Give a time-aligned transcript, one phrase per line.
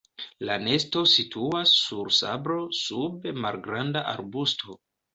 [0.49, 4.85] La nesto situas sur sablo sub malgranda arbusto.